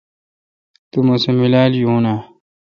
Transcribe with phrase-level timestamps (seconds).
[0.91, 2.17] تو مہ سہ میلال یون اؘ۔